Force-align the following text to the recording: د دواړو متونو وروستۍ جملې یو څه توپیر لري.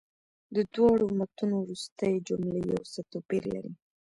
د 0.55 0.57
دواړو 0.73 1.05
متونو 1.17 1.55
وروستۍ 1.63 2.13
جملې 2.27 2.59
یو 2.71 2.81
څه 2.91 3.01
توپیر 3.11 3.43
لري. 3.53 3.73